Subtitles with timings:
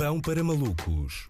[0.00, 1.28] Pão para malucos.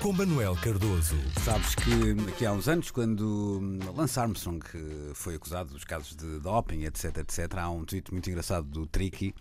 [0.00, 1.16] Com Manuel Cardoso.
[1.44, 3.60] Sabes que aqui há uns anos, quando
[3.96, 4.64] Lance Armstrong
[5.12, 9.34] foi acusado dos casos de doping, etc, etc, há um tweet muito engraçado do Tricky.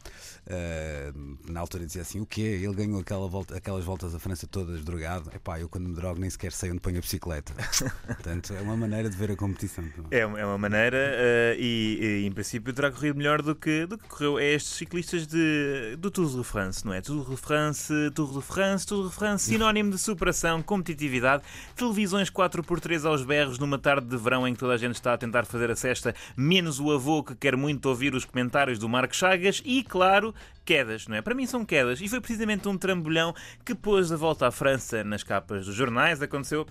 [0.48, 2.42] Uh, na altura dizia assim: o quê?
[2.42, 5.30] Ele ganhou aquela volta, aquelas voltas à França todas drogado.
[5.36, 7.54] Epá, eu quando me drogo nem sequer sei onde ponho a bicicleta.
[8.08, 9.84] Portanto, é uma maneira de ver a competição.
[10.10, 13.96] É, é uma maneira uh, e, e, em princípio terá corrido melhor do que, do
[13.96, 17.00] que correu a estes ciclistas de, do Tour de France, não é?
[17.00, 21.44] Tour de France, Tour de France, Tour de France, sinónimo de superação competitividade,
[21.76, 25.18] televisões 4x3 aos berros numa tarde de verão em que toda a gente está a
[25.18, 29.16] tentar fazer a cesta, menos o avô que quer muito ouvir os comentários do Marco
[29.16, 30.34] Chagas e, claro,
[30.66, 31.22] quedas, não é?
[31.22, 32.02] Para mim são quedas.
[32.02, 33.34] E foi precisamente um trambolhão
[33.66, 36.22] que pôs a volta à França nas capas dos jornais.
[36.22, 36.66] Aconteceu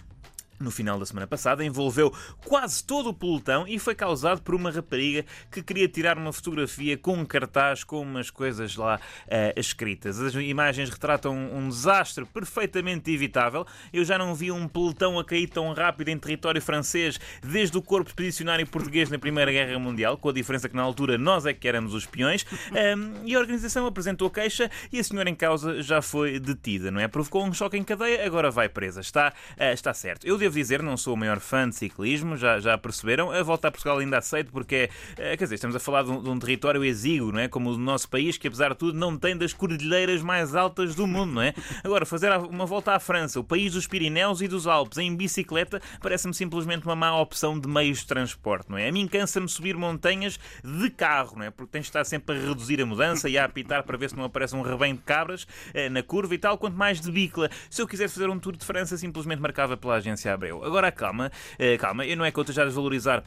[0.59, 2.13] no final da semana passada, envolveu
[2.45, 6.97] quase todo o pelotão e foi causado por uma rapariga que queria tirar uma fotografia
[6.97, 10.21] com um cartaz com umas coisas lá uh, escritas.
[10.21, 13.67] As imagens retratam um desastre perfeitamente evitável.
[13.93, 17.83] Eu já não vi um pelotão a cair tão rápido em território francês desde o
[17.83, 21.53] corpo expedicionário português na Primeira Guerra Mundial, com a diferença que na altura nós é
[21.53, 22.45] que éramos os peões.
[22.77, 27.01] Um, e a organização apresentou queixa e a senhora em causa já foi detida, não
[27.01, 27.09] é?
[27.09, 29.01] Provocou um choque em cadeia, agora vai presa.
[29.01, 30.27] Está, uh, está certo.
[30.27, 33.33] Eu devo dizer, não sou o maior fã de ciclismo, já, já perceberam.
[33.33, 36.23] A volta a Portugal ainda aceito porque, é, quer dizer, estamos a falar de um,
[36.23, 37.49] de um, território exíguo, não é?
[37.49, 41.07] Como o nosso país, que apesar de tudo não tem das cordilheiras mais altas do
[41.07, 41.53] mundo, não é?
[41.83, 45.81] Agora, fazer uma volta à França, o país dos Pirineus e dos Alpes, em bicicleta,
[46.01, 48.89] parece-me simplesmente uma má opção de meios de transporte, não é?
[48.89, 51.51] A mim cansa-me subir montanhas de carro, não é?
[51.51, 54.17] Porque tens de estar sempre a reduzir a mudança e a apitar para ver se
[54.17, 57.51] não aparece um rebanho de cabras eh, na curva e tal, quanto mais de bicla.
[57.69, 60.65] Se eu quisesse fazer um tour de França, simplesmente marcava pela agência Abreu.
[60.65, 63.25] Agora calma, eh, calma, eu não é que esteja a desvalorizar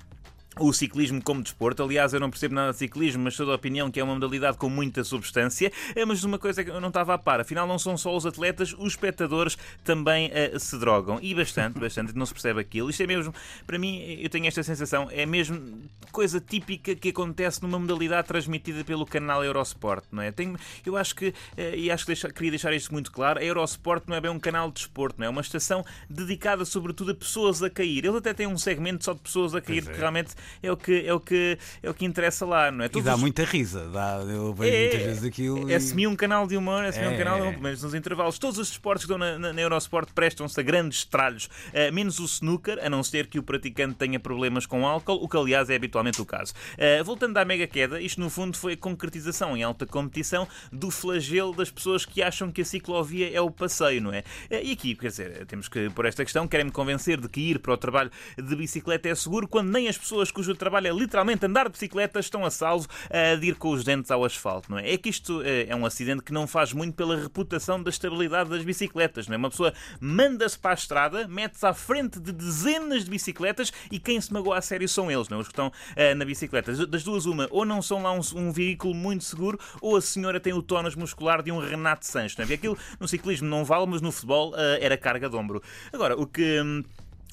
[0.60, 1.84] o ciclismo como desporto.
[1.84, 4.58] Aliás, eu não percebo nada de ciclismo, mas sou da opinião que é uma modalidade
[4.58, 5.72] com muita substância.
[5.96, 8.26] É, mas uma coisa que eu não estava a par, afinal, não são só os
[8.26, 11.20] atletas, os espectadores também uh, se drogam.
[11.22, 12.90] E bastante, bastante, não se percebe aquilo.
[12.90, 13.34] Isto é mesmo,
[13.66, 18.84] para mim, eu tenho esta sensação, é mesmo coisa típica que acontece numa modalidade transmitida
[18.84, 20.32] pelo canal Eurosport, não é?
[20.32, 23.44] Tenho, eu acho que, uh, e acho que deixa, queria deixar isto muito claro, a
[23.44, 25.30] Eurosport não é bem um canal de desporto, não é?
[25.30, 28.04] É uma estação dedicada sobretudo a pessoas a cair.
[28.04, 29.82] Ele até tem um segmento só de pessoas a cair, é.
[29.82, 32.90] porque realmente é o que, é o que, é o que interessa lá, não é?
[32.90, 33.22] Todos e dá os...
[33.22, 35.70] muita risa, dá, eu vejo é, muitas vezes aquilo.
[35.70, 37.18] É, é semi um canal de humor, é um é.
[37.18, 38.38] canal de humor, mas nos intervalos.
[38.40, 42.20] Todos os esportes que estão na, na, na Eurosport prestam-se a grandes estralhos, uh, menos
[42.20, 45.70] o snooker, a não ser que o praticante tenha problemas com álcool, o que aliás
[45.70, 46.54] é habitualmente o caso.
[46.74, 50.92] Uh, voltando à mega queda, isto no fundo foi a concretização em alta competição do
[50.92, 54.20] flagelo das pessoas que acham que a ciclovia é o passeio, não é?
[54.50, 57.60] Uh, e aqui, quer dizer, temos que, por esta questão, querem-me convencer de que ir
[57.60, 61.46] para o trabalho de bicicleta é seguro quando nem as pessoas cujo trabalho é literalmente
[61.46, 62.88] andar de bicicleta, estão a salvo
[63.40, 64.94] de ir com os dentes ao asfalto, não é?
[64.94, 68.50] É que isto eh, é um acidente que não faz muito pela reputação da estabilidade
[68.50, 69.38] das bicicletas, não é?
[69.38, 74.20] Uma pessoa manda-se para a estrada, mete-se à frente de dezenas de bicicletas e quem
[74.20, 75.42] se magoa a sério são eles, não é?
[75.42, 76.74] Os que estão uh, na bicicleta.
[76.88, 80.40] Das duas, uma, ou não são lá um, um, veículo muito seguro, ou a senhora
[80.40, 82.54] tem o tónus muscular de um Renato Sanches, não é?
[82.54, 85.62] Aquilo no ciclismo não vale, mas no futebol uh, era carga de ombro.
[85.92, 86.60] Agora, o que.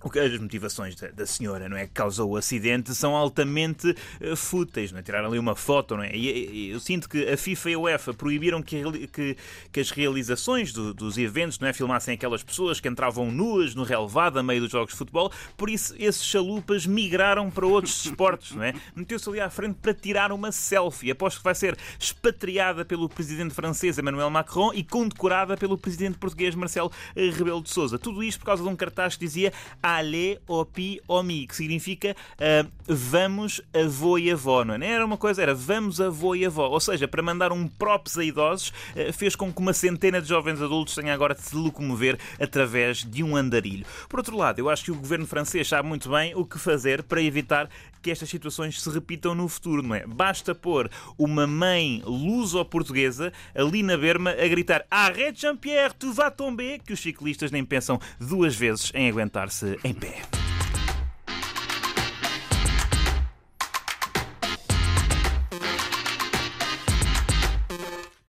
[0.04, 4.98] As motivações da, senhora não é, que causou o acidente são altamente uh, fúteis, não
[4.98, 5.02] é?
[5.02, 5.96] tirar ali uma foto.
[5.96, 6.14] Não é?
[6.14, 9.36] E, eu sinto que a FIFA e a UEFA proibiram que, que,
[9.72, 13.82] que as realizações do, dos eventos não é, filmassem aquelas pessoas que entravam nuas no
[13.82, 18.52] relevado a meio dos jogos de futebol, por isso esses chalupas migraram para outros esportes.
[18.52, 18.74] Não é?
[18.94, 21.10] Meteu-se ali à frente para tirar uma selfie.
[21.10, 26.54] Aposto que vai ser expatriada pelo presidente francês Emmanuel Macron e condecorada pelo presidente português
[26.54, 27.98] Marcelo eh, Rebelo de Sousa.
[27.98, 29.52] Tudo isto por causa de um cartaz que dizia
[29.86, 34.86] Ale Opi Omi, que significa uh, vamos avô e avó, não é?
[34.86, 36.68] Era uma coisa, era vamos avô e avó.
[36.68, 40.28] Ou seja, para mandar um props a idosos, uh, fez com que uma centena de
[40.28, 43.86] jovens adultos tenha agora de se locomover através de um andarilho.
[44.08, 47.04] Por outro lado, eu acho que o governo francês sabe muito bem o que fazer
[47.04, 47.68] para evitar
[48.06, 50.06] que estas situações se repitam no futuro, não é?
[50.06, 56.78] Basta pôr uma mãe luso-portuguesa ali na berma a gritar Arrête Jean-Pierre, tu vas tomber,
[56.80, 60.35] que os ciclistas nem pensam duas vezes em aguentar-se em pé.